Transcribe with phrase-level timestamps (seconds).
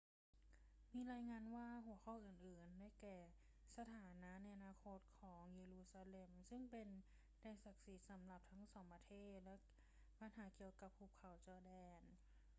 [0.93, 3.17] มีรายงานว่าหัวข้ออื่น ๆ ได้แก่
[3.77, 6.87] สถานะในอนาคตของเยรูซาเล็มซึ่งเป็น
[7.41, 9.55] แดนศักดิ์สิทธิ์สำหรับทั้งสองประเทศและ
[10.19, 12.03] ปัญหาเกี่ยวกับหุบเขาจอร์แดน